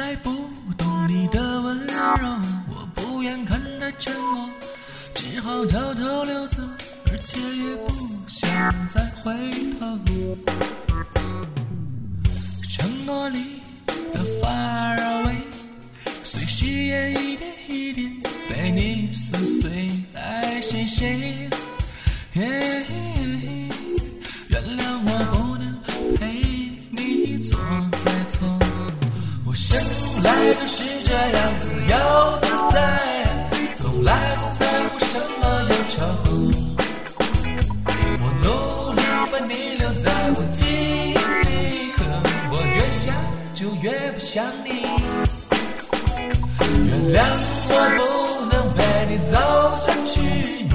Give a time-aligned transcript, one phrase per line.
[0.00, 0.30] 在不
[0.78, 1.94] 懂你的温柔，
[2.70, 4.48] 我不愿看的沉默，
[5.12, 6.62] 只好偷偷溜走，
[7.12, 8.48] 而且也不想
[8.88, 9.30] 再回
[9.78, 9.98] 头。
[12.70, 13.60] 承诺里
[14.14, 15.36] 的发誓，
[16.24, 18.10] 随誓言一点一点
[18.48, 21.50] 被你撕碎，爱谁谁。
[43.82, 44.70] 越不想你。
[46.86, 47.22] 原谅
[47.68, 48.00] 我不
[48.46, 48.78] 能陪
[49.08, 49.34] 你走
[49.76, 50.74] 下去，你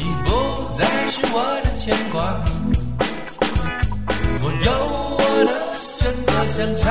[0.00, 0.28] 已不
[0.76, 2.16] 再是我的牵挂。
[4.42, 4.68] 我有
[5.18, 6.84] 我的选择，想唱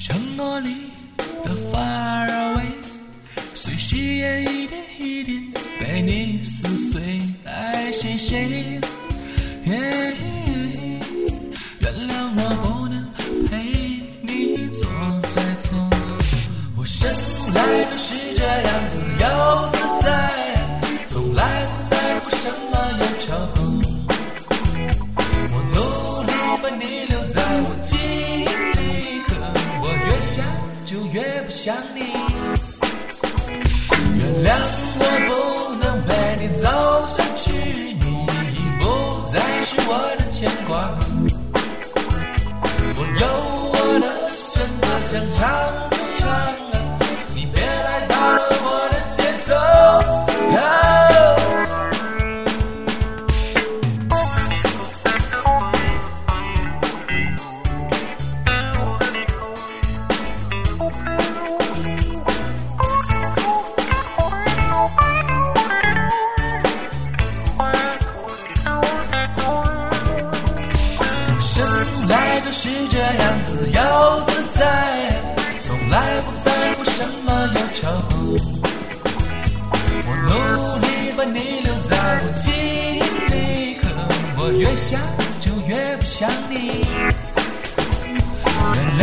[0.00, 0.92] 承诺里
[1.42, 2.70] 的 far away，
[3.56, 7.02] 随誓言一点一点被你撕碎，
[7.44, 8.87] 爱谁谁。
[27.60, 28.44] 我记忆
[28.78, 28.80] 里，
[29.26, 29.30] 可
[29.82, 30.44] 我越想
[30.84, 32.00] 就越不想你。
[34.18, 34.48] 原谅
[35.00, 35.30] 我不
[35.76, 36.08] 能陪
[36.40, 36.64] 你走
[37.06, 38.04] 下去，你
[38.54, 38.82] 已不
[39.32, 40.70] 再是我的牵挂。
[42.96, 43.22] 我有
[43.72, 45.38] 我的选择，想唱
[71.58, 71.66] 生
[72.06, 73.80] 来就是这样自由
[74.28, 74.62] 自在，
[75.60, 77.80] 从来不在乎什么忧愁。
[80.06, 80.32] 我努
[80.78, 80.86] 力
[81.16, 83.00] 把你留在我记忆
[83.34, 83.82] 里，可
[84.40, 85.00] 我越想
[85.40, 86.86] 就越不想你。
[88.74, 89.02] 原谅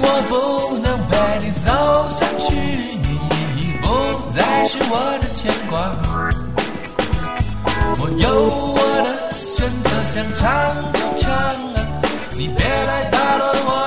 [0.00, 1.12] 我不能陪
[1.42, 1.68] 你走
[2.08, 2.54] 下去，
[3.02, 3.08] 你
[3.56, 3.84] 已不
[4.30, 5.74] 再是我的牵挂。
[7.98, 8.24] 我有
[8.76, 10.46] 我的选择，想唱
[10.92, 11.26] 就唱
[12.38, 13.85] 你别来打扰我